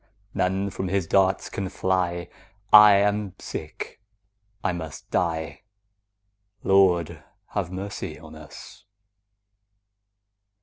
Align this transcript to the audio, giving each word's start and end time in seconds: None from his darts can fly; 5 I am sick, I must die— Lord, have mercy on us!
None 0.33 0.71
from 0.71 0.87
his 0.87 1.05
darts 1.05 1.47
can 1.47 1.69
fly; 1.69 2.27
5 2.71 2.71
I 2.73 2.95
am 3.07 3.35
sick, 3.37 4.01
I 4.63 4.71
must 4.73 5.11
die— 5.11 5.61
Lord, 6.63 7.23
have 7.49 7.71
mercy 7.71 8.17
on 8.17 8.33
us! 8.33 8.85